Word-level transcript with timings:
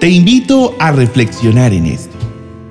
Te 0.00 0.08
invito 0.08 0.76
a 0.78 0.92
reflexionar 0.92 1.72
en 1.72 1.86
esto. 1.86 2.16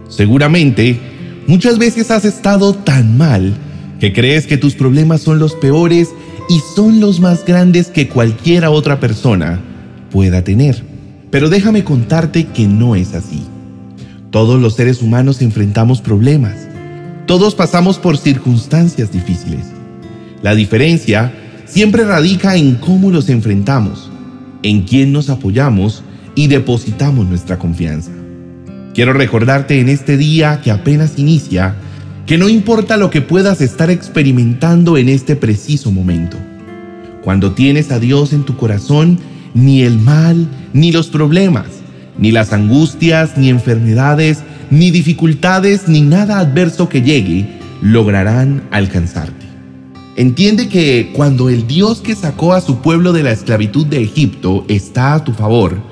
Seguramente, 0.07 0.97
muchas 1.45 1.77
veces 1.77 2.09
has 2.09 2.23
estado 2.23 2.73
tan 2.73 3.17
mal 3.17 3.53
que 3.99 4.13
crees 4.13 4.47
que 4.47 4.55
tus 4.55 4.75
problemas 4.75 5.23
son 5.23 5.37
los 5.37 5.53
peores 5.53 6.11
y 6.47 6.61
son 6.73 7.01
los 7.01 7.19
más 7.19 7.43
grandes 7.43 7.87
que 7.87 8.07
cualquiera 8.07 8.69
otra 8.69 9.01
persona 9.01 9.59
pueda 10.09 10.41
tener. 10.45 10.81
Pero 11.29 11.49
déjame 11.49 11.83
contarte 11.83 12.45
que 12.45 12.65
no 12.65 12.95
es 12.95 13.13
así. 13.13 13.43
Todos 14.31 14.61
los 14.61 14.75
seres 14.75 15.01
humanos 15.01 15.41
enfrentamos 15.41 15.99
problemas. 15.99 16.55
Todos 17.25 17.55
pasamos 17.55 17.97
por 17.97 18.17
circunstancias 18.17 19.11
difíciles. 19.11 19.65
La 20.41 20.55
diferencia 20.55 21.33
siempre 21.65 22.05
radica 22.05 22.55
en 22.55 22.75
cómo 22.75 23.11
los 23.11 23.27
enfrentamos, 23.27 24.09
en 24.63 24.83
quién 24.83 25.11
nos 25.11 25.29
apoyamos 25.29 26.03
y 26.37 26.45
depositamos 26.45 27.27
nuestra 27.27 27.57
confianza. 27.57 28.11
Quiero 28.93 29.11
recordarte 29.11 29.81
en 29.81 29.89
este 29.89 30.17
día 30.17 30.61
que 30.63 30.69
apenas 30.69 31.17
inicia 31.17 31.75
que 32.27 32.37
no 32.37 32.47
importa 32.47 32.95
lo 32.95 33.09
que 33.09 33.21
puedas 33.21 33.59
estar 33.59 33.89
experimentando 33.89 34.97
en 34.97 35.09
este 35.09 35.35
preciso 35.35 35.91
momento. 35.91 36.37
Cuando 37.23 37.53
tienes 37.53 37.91
a 37.91 37.99
Dios 37.99 38.33
en 38.33 38.43
tu 38.43 38.55
corazón, 38.55 39.19
ni 39.55 39.81
el 39.81 39.97
mal, 39.97 40.47
ni 40.73 40.91
los 40.91 41.07
problemas, 41.07 41.65
ni 42.19 42.31
las 42.31 42.53
angustias, 42.53 43.35
ni 43.35 43.49
enfermedades, 43.49 44.43
ni 44.69 44.91
dificultades, 44.91 45.87
ni 45.87 46.01
nada 46.01 46.37
adverso 46.37 46.87
que 46.87 47.01
llegue, 47.01 47.47
lograrán 47.81 48.61
alcanzarte. 48.69 49.47
Entiende 50.17 50.67
que 50.67 51.11
cuando 51.15 51.49
el 51.49 51.65
Dios 51.65 52.01
que 52.01 52.13
sacó 52.13 52.53
a 52.53 52.61
su 52.61 52.77
pueblo 52.81 53.11
de 53.11 53.23
la 53.23 53.31
esclavitud 53.31 53.87
de 53.87 54.03
Egipto 54.03 54.65
está 54.67 55.15
a 55.15 55.23
tu 55.23 55.31
favor, 55.31 55.86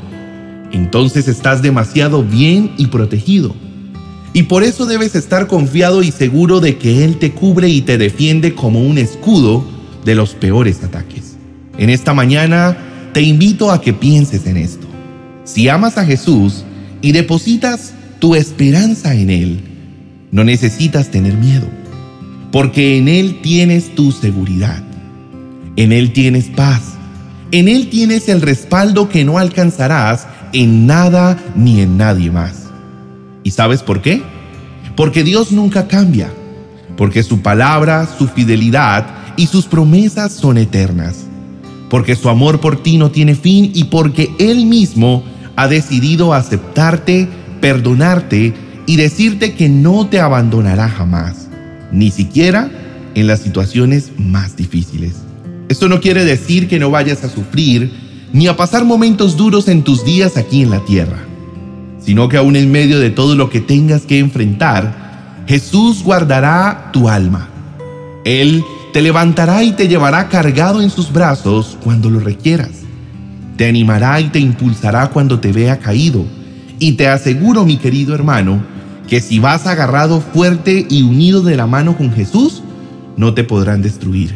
entonces 0.76 1.30
estás 1.30 1.62
demasiado 1.62 2.22
bien 2.22 2.72
y 2.78 2.88
protegido. 2.88 3.56
Y 4.34 4.44
por 4.44 4.64
eso 4.64 4.86
debes 4.86 5.16
estar 5.16 5.48
confiado 5.48 6.04
y 6.04 6.12
seguro 6.12 6.60
de 6.60 6.78
que 6.78 7.06
Él 7.06 7.18
te 7.18 7.32
cubre 7.32 7.70
y 7.70 7.82
te 7.82 7.98
defiende 7.98 8.54
como 8.54 8.82
un 8.82 8.98
escudo 8.98 9.66
de 10.04 10.16
los 10.16 10.34
peores 10.34 10.84
ataques. 10.84 11.38
En 11.78 11.90
esta 11.90 12.14
mañana 12.14 12.76
te 13.14 13.22
invito 13.22 13.72
a 13.72 13.80
que 13.80 13.94
pienses 13.94 14.46
en 14.48 14.58
esto. 14.58 14.86
Si 15.46 15.70
amas 15.70 15.98
a 15.98 16.06
Jesús 16.06 16.66
y 17.02 17.14
depositas 17.14 17.94
tu 18.20 18.36
esperanza 18.36 19.16
en 19.16 19.30
Él, 19.30 19.62
no 20.32 20.44
necesitas 20.44 21.10
tener 21.10 21.36
miedo, 21.36 21.68
porque 22.52 22.98
en 22.98 23.08
Él 23.08 23.40
tienes 23.42 23.96
tu 23.96 24.12
seguridad, 24.12 24.84
en 25.78 25.94
Él 25.94 26.12
tienes 26.12 26.48
paz, 26.48 26.82
en 27.52 27.70
Él 27.70 27.90
tienes 27.90 28.28
el 28.28 28.42
respaldo 28.42 29.08
que 29.08 29.24
no 29.24 29.38
alcanzarás 29.38 30.28
en 30.54 30.88
nada 30.88 31.38
ni 31.56 31.82
en 31.82 31.98
nadie 31.98 32.32
más. 32.32 32.64
¿Y 33.44 33.52
sabes 33.52 33.84
por 33.84 34.02
qué? 34.02 34.22
Porque 34.96 35.24
Dios 35.24 35.52
nunca 35.52 35.88
cambia, 35.88 36.32
porque 36.98 37.24
su 37.24 37.42
palabra, 37.42 38.08
su 38.18 38.28
fidelidad 38.28 39.06
y 39.38 39.48
sus 39.48 39.66
promesas 39.66 40.32
son 40.32 40.58
eternas, 40.58 41.26
porque 41.90 42.16
su 42.16 42.30
amor 42.30 42.60
por 42.60 42.82
ti 42.82 42.98
no 42.98 43.12
tiene 43.12 43.36
fin 43.36 43.72
y 43.74 43.86
porque 43.86 44.34
Él 44.40 44.66
mismo 44.66 45.24
ha 45.56 45.68
decidido 45.68 46.34
aceptarte, 46.34 47.28
perdonarte 47.62 48.54
y 48.86 48.96
decirte 48.96 49.54
que 49.54 49.70
no 49.70 50.08
te 50.08 50.20
abandonará 50.20 50.90
jamás, 50.90 51.48
ni 51.92 52.12
siquiera 52.12 52.70
en 53.16 53.28
las 53.28 53.40
situaciones 53.40 54.12
más 54.18 54.56
difíciles. 54.56 55.14
Esto 55.70 55.90
no 55.90 56.00
quiere 56.00 56.26
decir 56.26 56.68
que 56.68 56.80
no 56.80 56.92
vayas 56.92 57.24
a 57.24 57.30
sufrir 57.30 58.05
ni 58.36 58.48
a 58.48 58.56
pasar 58.56 58.86
momentos 58.86 59.36
duros 59.36 59.68
en 59.68 59.82
tus 59.82 60.06
días 60.06 60.38
aquí 60.38 60.62
en 60.62 60.70
la 60.70 60.82
tierra 60.82 61.26
sino 62.06 62.30
que 62.30 62.38
aún 62.38 62.56
en 62.56 62.72
medio 62.72 63.00
de 63.00 63.10
todo 63.10 63.36
lo 63.36 63.50
que 63.50 63.62
tengas 63.62 64.04
que 64.04 64.20
enfrentar, 64.20 65.44
Jesús 65.48 66.04
guardará 66.04 66.92
tu 66.94 67.10
alma. 67.10 67.50
Él 68.24 68.64
te 68.94 69.02
levantará 69.02 69.64
y 69.64 69.72
te 69.72 69.88
llevará 69.88 70.30
cargado 70.30 70.82
en 70.82 70.92
sus 70.92 71.12
brazos 71.12 71.78
cuando 71.84 72.12
lo 72.12 72.20
requieras. 72.20 72.84
Te 73.58 73.68
animará 73.68 74.22
y 74.22 74.26
te 74.26 74.38
impulsará 74.38 75.08
cuando 75.08 75.40
te 75.40 75.52
vea 75.52 75.80
caído. 75.80 76.26
Y 76.78 76.92
te 76.92 77.08
aseguro, 77.08 77.66
mi 77.66 77.78
querido 77.78 78.14
hermano, 78.14 78.62
que 79.08 79.20
si 79.20 79.40
vas 79.40 79.66
agarrado 79.66 80.22
fuerte 80.22 80.86
y 80.88 81.02
unido 81.02 81.42
de 81.42 81.56
la 81.56 81.66
mano 81.66 81.98
con 81.98 82.12
Jesús, 82.12 82.62
no 83.18 83.34
te 83.34 83.44
podrán 83.44 83.82
destruir. 83.82 84.36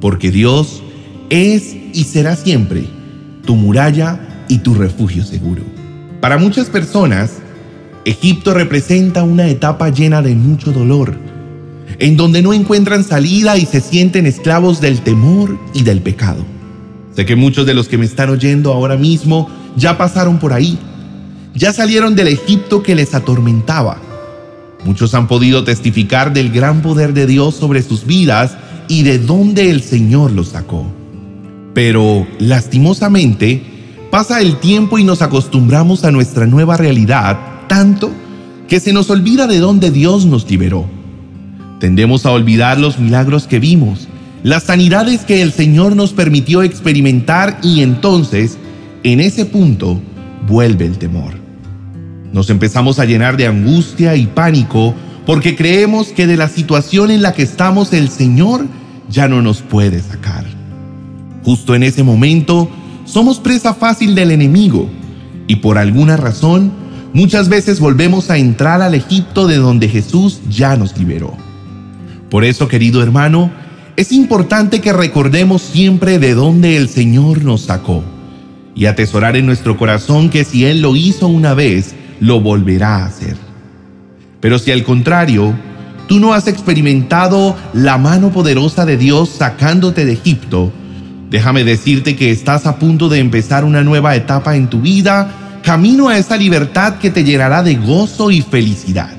Porque 0.00 0.32
Dios 0.32 0.82
es 1.30 1.74
y 1.92 2.04
será 2.04 2.36
siempre 2.36 2.84
tu 3.44 3.56
muralla 3.56 4.46
y 4.48 4.58
tu 4.58 4.74
refugio 4.74 5.24
seguro. 5.24 5.62
Para 6.20 6.38
muchas 6.38 6.68
personas, 6.68 7.32
Egipto 8.04 8.54
representa 8.54 9.22
una 9.22 9.48
etapa 9.48 9.88
llena 9.88 10.22
de 10.22 10.34
mucho 10.34 10.72
dolor, 10.72 11.14
en 11.98 12.16
donde 12.16 12.42
no 12.42 12.52
encuentran 12.52 13.04
salida 13.04 13.56
y 13.56 13.66
se 13.66 13.80
sienten 13.80 14.26
esclavos 14.26 14.80
del 14.80 15.00
temor 15.00 15.58
y 15.72 15.82
del 15.82 16.00
pecado. 16.00 16.44
Sé 17.14 17.24
que 17.24 17.36
muchos 17.36 17.66
de 17.66 17.74
los 17.74 17.88
que 17.88 17.98
me 17.98 18.04
están 18.04 18.30
oyendo 18.30 18.72
ahora 18.72 18.96
mismo 18.96 19.48
ya 19.76 19.96
pasaron 19.96 20.38
por 20.38 20.52
ahí, 20.52 20.78
ya 21.54 21.72
salieron 21.72 22.14
del 22.14 22.28
Egipto 22.28 22.82
que 22.82 22.94
les 22.94 23.14
atormentaba. 23.14 24.00
Muchos 24.84 25.14
han 25.14 25.28
podido 25.28 25.64
testificar 25.64 26.32
del 26.32 26.50
gran 26.50 26.82
poder 26.82 27.14
de 27.14 27.26
Dios 27.26 27.54
sobre 27.54 27.82
sus 27.82 28.04
vidas 28.04 28.56
y 28.88 29.02
de 29.02 29.18
dónde 29.18 29.70
el 29.70 29.82
Señor 29.82 30.32
los 30.32 30.48
sacó. 30.48 31.03
Pero, 31.74 32.26
lastimosamente, 32.38 33.74
Pasa 34.14 34.40
el 34.40 34.60
tiempo 34.60 34.96
y 35.00 35.02
nos 35.02 35.22
acostumbramos 35.22 36.04
a 36.04 36.12
nuestra 36.12 36.46
nueva 36.46 36.76
realidad 36.76 37.36
tanto 37.66 38.12
que 38.68 38.78
se 38.78 38.92
nos 38.92 39.10
olvida 39.10 39.48
de 39.48 39.58
dónde 39.58 39.90
Dios 39.90 40.24
nos 40.24 40.48
liberó. 40.48 40.88
Tendemos 41.80 42.24
a 42.24 42.30
olvidar 42.30 42.78
los 42.78 43.00
milagros 43.00 43.48
que 43.48 43.58
vimos, 43.58 44.06
las 44.44 44.62
sanidades 44.62 45.22
que 45.22 45.42
el 45.42 45.50
Señor 45.52 45.96
nos 45.96 46.12
permitió 46.12 46.62
experimentar 46.62 47.58
y 47.60 47.80
entonces, 47.80 48.56
en 49.02 49.18
ese 49.18 49.46
punto, 49.46 50.00
vuelve 50.46 50.86
el 50.86 50.96
temor. 50.96 51.32
Nos 52.32 52.50
empezamos 52.50 53.00
a 53.00 53.06
llenar 53.06 53.36
de 53.36 53.48
angustia 53.48 54.14
y 54.14 54.26
pánico 54.26 54.94
porque 55.26 55.56
creemos 55.56 56.12
que 56.12 56.28
de 56.28 56.36
la 56.36 56.48
situación 56.48 57.10
en 57.10 57.20
la 57.20 57.32
que 57.32 57.42
estamos 57.42 57.92
el 57.92 58.10
Señor 58.10 58.64
ya 59.10 59.26
no 59.26 59.42
nos 59.42 59.60
puede 59.60 60.00
sacar. 60.00 60.53
Justo 61.44 61.74
en 61.74 61.82
ese 61.82 62.02
momento, 62.02 62.70
somos 63.04 63.38
presa 63.38 63.74
fácil 63.74 64.14
del 64.14 64.30
enemigo 64.30 64.88
y 65.46 65.56
por 65.56 65.78
alguna 65.78 66.16
razón 66.16 66.72
muchas 67.12 67.48
veces 67.48 67.80
volvemos 67.80 68.30
a 68.30 68.38
entrar 68.38 68.80
al 68.82 68.94
Egipto 68.94 69.46
de 69.46 69.56
donde 69.56 69.88
Jesús 69.88 70.40
ya 70.48 70.76
nos 70.76 70.96
liberó. 70.96 71.36
Por 72.30 72.44
eso, 72.44 72.66
querido 72.66 73.02
hermano, 73.02 73.50
es 73.96 74.10
importante 74.10 74.80
que 74.80 74.92
recordemos 74.92 75.62
siempre 75.62 76.18
de 76.18 76.34
dónde 76.34 76.76
el 76.76 76.88
Señor 76.88 77.44
nos 77.44 77.62
sacó 77.62 78.02
y 78.74 78.86
atesorar 78.86 79.36
en 79.36 79.46
nuestro 79.46 79.76
corazón 79.76 80.30
que 80.30 80.44
si 80.44 80.64
Él 80.64 80.80
lo 80.80 80.96
hizo 80.96 81.28
una 81.28 81.54
vez, 81.54 81.94
lo 82.20 82.40
volverá 82.40 82.96
a 82.96 83.06
hacer. 83.06 83.36
Pero 84.40 84.58
si 84.58 84.72
al 84.72 84.82
contrario, 84.82 85.54
tú 86.08 86.18
no 86.18 86.34
has 86.34 86.48
experimentado 86.48 87.54
la 87.72 87.98
mano 87.98 88.30
poderosa 88.30 88.84
de 88.84 88.96
Dios 88.96 89.28
sacándote 89.28 90.04
de 90.04 90.14
Egipto, 90.14 90.72
Déjame 91.34 91.64
decirte 91.64 92.14
que 92.14 92.30
estás 92.30 92.64
a 92.64 92.78
punto 92.78 93.08
de 93.08 93.18
empezar 93.18 93.64
una 93.64 93.82
nueva 93.82 94.14
etapa 94.14 94.54
en 94.54 94.70
tu 94.70 94.80
vida, 94.80 95.58
camino 95.64 96.08
a 96.08 96.16
esa 96.16 96.36
libertad 96.36 96.98
que 96.98 97.10
te 97.10 97.24
llenará 97.24 97.64
de 97.64 97.74
gozo 97.74 98.30
y 98.30 98.40
felicidad. 98.40 99.12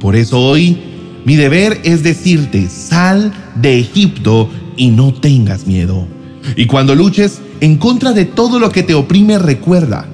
Por 0.00 0.16
eso 0.16 0.40
hoy 0.40 0.76
mi 1.24 1.36
deber 1.36 1.82
es 1.84 2.02
decirte, 2.02 2.68
sal 2.68 3.32
de 3.54 3.78
Egipto 3.78 4.50
y 4.76 4.88
no 4.88 5.14
tengas 5.14 5.68
miedo. 5.68 6.08
Y 6.56 6.66
cuando 6.66 6.96
luches 6.96 7.40
en 7.60 7.76
contra 7.76 8.12
de 8.12 8.24
todo 8.24 8.58
lo 8.58 8.72
que 8.72 8.82
te 8.82 8.94
oprime, 8.94 9.38
recuerda 9.38 10.06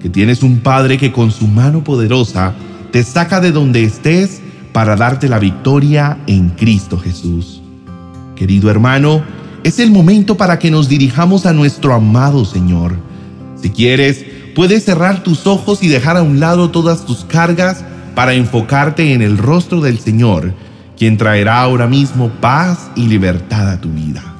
que 0.00 0.08
tienes 0.08 0.44
un 0.44 0.60
Padre 0.60 0.98
que 0.98 1.10
con 1.10 1.32
su 1.32 1.48
mano 1.48 1.82
poderosa 1.82 2.54
te 2.92 3.02
saca 3.02 3.40
de 3.40 3.50
donde 3.50 3.82
estés 3.82 4.40
para 4.72 4.94
darte 4.94 5.28
la 5.28 5.40
victoria 5.40 6.18
en 6.28 6.50
Cristo 6.50 6.96
Jesús. 6.96 7.60
Querido 8.36 8.70
hermano, 8.70 9.39
es 9.64 9.78
el 9.78 9.90
momento 9.90 10.36
para 10.36 10.58
que 10.58 10.70
nos 10.70 10.88
dirijamos 10.88 11.46
a 11.46 11.52
nuestro 11.52 11.94
amado 11.94 12.44
Señor. 12.44 12.96
Si 13.60 13.70
quieres, 13.70 14.24
puedes 14.54 14.84
cerrar 14.84 15.22
tus 15.22 15.46
ojos 15.46 15.82
y 15.82 15.88
dejar 15.88 16.16
a 16.16 16.22
un 16.22 16.40
lado 16.40 16.70
todas 16.70 17.04
tus 17.04 17.24
cargas 17.24 17.84
para 18.14 18.34
enfocarte 18.34 19.12
en 19.12 19.22
el 19.22 19.38
rostro 19.38 19.80
del 19.80 19.98
Señor, 19.98 20.54
quien 20.96 21.16
traerá 21.16 21.60
ahora 21.60 21.86
mismo 21.86 22.30
paz 22.40 22.90
y 22.96 23.06
libertad 23.06 23.70
a 23.70 23.80
tu 23.80 23.90
vida. 23.90 24.39